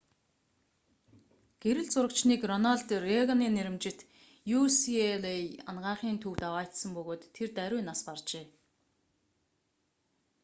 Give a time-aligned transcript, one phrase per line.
[1.63, 3.99] гэрэл зурагчныг рональд рейганий нэрэмжит
[4.59, 5.33] ucla
[5.69, 8.45] анагаахын төвд аваачсан бөгөөд тэр даруй нас баржээ